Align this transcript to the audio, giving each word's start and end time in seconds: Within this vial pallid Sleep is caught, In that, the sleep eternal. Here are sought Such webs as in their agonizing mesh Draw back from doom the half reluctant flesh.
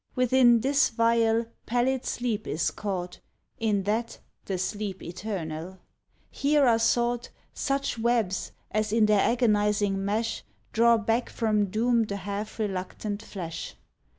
Within 0.15 0.61
this 0.61 0.89
vial 0.89 1.45
pallid 1.67 2.05
Sleep 2.07 2.47
is 2.47 2.71
caught, 2.71 3.19
In 3.59 3.83
that, 3.83 4.17
the 4.45 4.57
sleep 4.57 5.03
eternal. 5.03 5.77
Here 6.31 6.65
are 6.65 6.79
sought 6.79 7.29
Such 7.53 7.99
webs 7.99 8.51
as 8.71 8.91
in 8.91 9.05
their 9.05 9.21
agonizing 9.21 10.03
mesh 10.03 10.41
Draw 10.73 10.97
back 10.97 11.29
from 11.29 11.67
doom 11.67 12.05
the 12.05 12.15
half 12.15 12.57
reluctant 12.57 13.21
flesh. 13.21 13.75